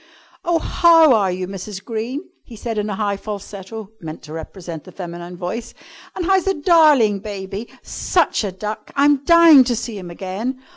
"Oh, 0.43 0.57
how 0.57 1.13
are 1.13 1.31
you, 1.31 1.47
Mrs. 1.47 1.85
Green?" 1.85 2.23
he 2.43 2.55
said 2.55 2.79
in 2.79 2.89
a 2.89 2.95
high 2.95 3.17
falsetto, 3.17 3.91
meant 4.01 4.23
to 4.23 4.33
represent 4.33 4.83
the 4.83 4.91
feminine 4.91 5.37
voice. 5.37 5.75
"And 6.15 6.25
how's 6.25 6.45
the 6.45 6.55
darling 6.55 7.19
baby? 7.19 7.69
Such 7.83 8.43
a 8.43 8.51
duck! 8.51 8.91
I'm 8.95 9.23
dying 9.25 9.63
to 9.65 9.75
see 9.75 9.99
him 9.99 10.09
again! 10.09 10.59